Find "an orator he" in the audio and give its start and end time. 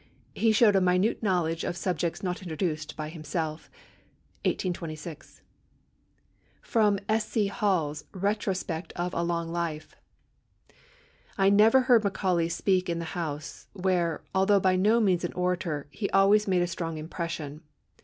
15.23-16.09